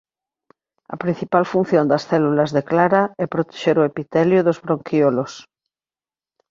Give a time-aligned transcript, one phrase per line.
[0.93, 5.31] A principal función das células de Clara é protexer o epitelio dos bronquíolos.